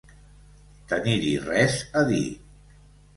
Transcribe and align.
Tenir-hi 0.93 1.33
res 1.43 1.75
a 2.01 2.03
dir. 2.13 2.23